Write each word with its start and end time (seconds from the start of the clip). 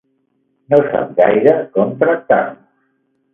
No 0.73 0.79
sap 0.93 1.11
gaire 1.19 1.53
com 1.77 1.93
tractar-los. 2.01 2.59